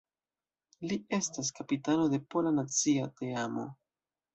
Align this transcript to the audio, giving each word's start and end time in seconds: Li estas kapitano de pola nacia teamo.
Li 0.93 0.97
estas 1.19 1.53
kapitano 1.61 2.11
de 2.17 2.23
pola 2.33 2.59
nacia 2.59 3.15
teamo. 3.23 3.73